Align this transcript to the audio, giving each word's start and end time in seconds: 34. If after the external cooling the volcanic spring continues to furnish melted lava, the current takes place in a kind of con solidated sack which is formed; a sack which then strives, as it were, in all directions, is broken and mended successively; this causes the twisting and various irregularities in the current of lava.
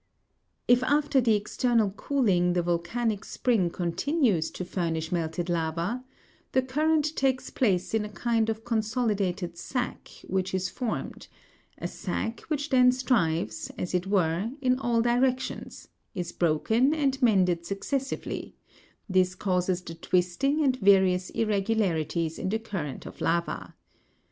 34. 0.67 0.75
If 0.75 0.91
after 0.95 1.21
the 1.21 1.35
external 1.35 1.91
cooling 1.91 2.53
the 2.53 2.63
volcanic 2.63 3.23
spring 3.23 3.69
continues 3.69 4.49
to 4.49 4.65
furnish 4.65 5.11
melted 5.11 5.47
lava, 5.47 6.03
the 6.53 6.63
current 6.63 7.15
takes 7.15 7.51
place 7.51 7.93
in 7.93 8.03
a 8.03 8.09
kind 8.09 8.49
of 8.49 8.63
con 8.65 8.79
solidated 8.81 9.57
sack 9.57 10.09
which 10.23 10.55
is 10.55 10.69
formed; 10.69 11.27
a 11.77 11.87
sack 11.87 12.39
which 12.47 12.69
then 12.71 12.91
strives, 12.91 13.69
as 13.77 13.93
it 13.93 14.07
were, 14.07 14.49
in 14.59 14.79
all 14.79 15.03
directions, 15.03 15.89
is 16.15 16.31
broken 16.31 16.95
and 16.95 17.21
mended 17.21 17.63
successively; 17.63 18.55
this 19.07 19.35
causes 19.35 19.83
the 19.83 19.93
twisting 19.93 20.63
and 20.63 20.77
various 20.77 21.29
irregularities 21.29 22.39
in 22.39 22.49
the 22.49 22.57
current 22.57 23.05
of 23.05 23.21
lava. 23.21 23.75